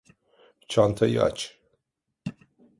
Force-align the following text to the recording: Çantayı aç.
Çantayı 0.67 1.21
aç. 1.23 1.59